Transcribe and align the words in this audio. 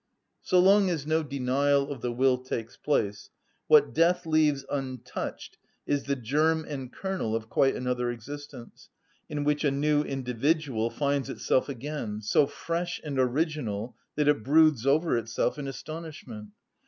So 0.41 0.57
long 0.59 0.89
as 0.89 1.05
no 1.05 1.21
denial 1.21 1.91
of 1.91 2.01
the 2.01 2.11
will 2.11 2.39
takes 2.39 2.75
place, 2.75 3.29
what 3.67 3.93
death 3.93 4.25
leaves 4.25 4.65
untouched 4.67 5.59
is 5.85 6.05
the 6.05 6.15
germ 6.15 6.65
and 6.67 6.91
kernel 6.91 7.35
of 7.35 7.49
quite 7.49 7.75
another 7.75 8.09
existence, 8.09 8.89
in 9.29 9.43
which 9.43 9.63
a 9.63 9.69
new 9.69 10.01
individual 10.01 10.89
finds 10.89 11.29
itself 11.29 11.69
again, 11.69 12.23
so 12.23 12.47
fresh 12.47 12.99
and 13.03 13.19
original 13.19 13.95
that 14.15 14.27
it 14.27 14.43
broods 14.43 14.87
over 14.87 15.15
itself 15.15 15.59
in 15.59 15.67
astonishment. 15.67 16.49